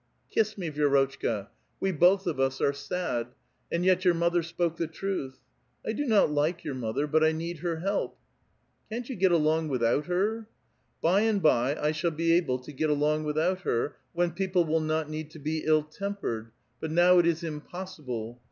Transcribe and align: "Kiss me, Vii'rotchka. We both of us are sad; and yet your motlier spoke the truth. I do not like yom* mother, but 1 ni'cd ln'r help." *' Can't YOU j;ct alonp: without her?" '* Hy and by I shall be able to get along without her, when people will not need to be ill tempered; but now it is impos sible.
"Kiss 0.33 0.57
me, 0.57 0.71
Vii'rotchka. 0.71 1.49
We 1.79 1.91
both 1.91 2.25
of 2.25 2.39
us 2.39 2.59
are 2.59 2.73
sad; 2.73 3.35
and 3.71 3.85
yet 3.85 4.03
your 4.03 4.15
motlier 4.15 4.43
spoke 4.43 4.77
the 4.77 4.87
truth. 4.87 5.37
I 5.85 5.91
do 5.91 6.05
not 6.05 6.31
like 6.31 6.63
yom* 6.63 6.79
mother, 6.79 7.05
but 7.05 7.21
1 7.21 7.37
ni'cd 7.37 7.59
ln'r 7.61 7.81
help." 7.83 8.17
*' 8.55 8.89
Can't 8.89 9.07
YOU 9.07 9.15
j;ct 9.15 9.31
alonp: 9.31 9.69
without 9.69 10.07
her?" 10.07 10.47
'* 10.73 11.01
Hy 11.03 11.21
and 11.21 11.39
by 11.39 11.75
I 11.75 11.91
shall 11.91 12.09
be 12.09 12.31
able 12.31 12.57
to 12.57 12.71
get 12.71 12.89
along 12.89 13.25
without 13.25 13.61
her, 13.61 13.95
when 14.11 14.31
people 14.31 14.65
will 14.65 14.79
not 14.81 15.07
need 15.07 15.29
to 15.29 15.37
be 15.39 15.61
ill 15.65 15.83
tempered; 15.83 16.49
but 16.79 16.89
now 16.89 17.19
it 17.19 17.27
is 17.27 17.43
impos 17.43 17.99
sible. 18.01 18.39